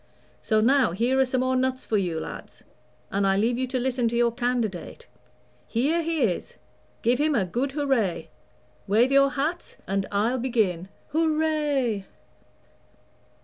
So 0.41 0.61
now 0.61 0.93
here 0.93 1.19
are 1.19 1.25
some 1.25 1.41
more 1.41 1.55
nuts 1.55 1.85
for 1.85 1.95
you, 1.95 2.19
lads, 2.19 2.63
and 3.11 3.27
I 3.27 3.37
leave 3.37 3.59
you 3.59 3.67
to 3.67 3.77
listen 3.79 4.09
to 4.09 4.15
your 4.15 4.31
candidate. 4.31 5.05
Here 5.67 6.01
he 6.01 6.23
is 6.23 6.57
give 7.03 7.19
him 7.19 7.35
a 7.35 7.45
good 7.45 7.73
hurray; 7.73 8.29
wave 8.87 9.11
your 9.11 9.29
hats, 9.29 9.77
and 9.87 10.07
I'll 10.11 10.39
begin. 10.39 10.87
Hurray!" 11.13 12.05